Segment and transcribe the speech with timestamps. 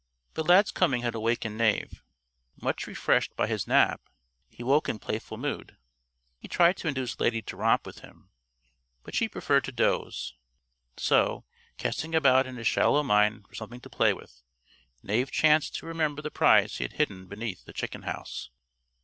[0.33, 2.01] But Lad's coming had awakened Knave.
[2.59, 4.01] Much refreshed by his nap,
[4.49, 5.77] he woke in playful mood.
[6.39, 8.31] He tried to induce Lady to romp with him,
[9.03, 10.33] but she preferred to doze.
[10.97, 11.45] So,
[11.77, 14.41] casting about in his shallow mind for something to play with,
[15.03, 18.49] Knave chanced to remember the prize he had hidden beneath the chicken house.